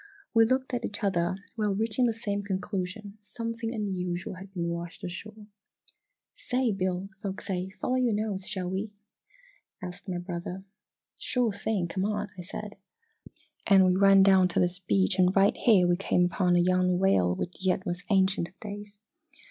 "We 0.33 0.45
looked 0.45 0.73
at 0.73 0.83
each 0.83 1.03
other, 1.03 1.35
while 1.55 1.75
reaching 1.75 2.07
the 2.07 2.13
same 2.15 2.41
conclusion 2.41 3.19
something 3.21 3.71
unusual 3.71 4.33
had 4.37 4.51
been 4.51 4.67
washed 4.67 5.03
ashore! 5.03 5.45
"Say, 6.33 6.71
Bill, 6.71 7.09
folks 7.21 7.45
say 7.45 7.69
'follow 7.69 7.97
your 7.97 8.15
nose' 8.15 8.47
shall 8.47 8.67
we?" 8.71 8.95
asked 9.79 10.09
my 10.09 10.17
brother. 10.17 10.63
"Sure 11.19 11.51
thing 11.53 11.87
come 11.87 12.05
on!" 12.05 12.29
said 12.41 12.77
I, 12.77 13.29
and 13.67 13.85
we 13.85 13.91
ran 13.95 14.23
down 14.23 14.47
to 14.47 14.59
this 14.59 14.79
beach 14.79 15.19
and 15.19 15.35
right 15.35 15.55
here 15.55 15.87
we 15.87 15.97
came 15.97 16.25
upon 16.25 16.55
a 16.55 16.59
young 16.59 16.97
whale 16.97 17.35
which 17.35 17.57
yet 17.63 17.85
was 17.85 18.03
ancient 18.09 18.47
of 18.47 18.59
days! 18.59 18.97